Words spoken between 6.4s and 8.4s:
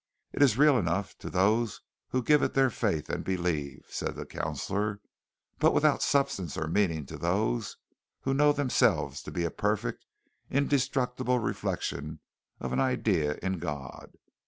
or meaning to those who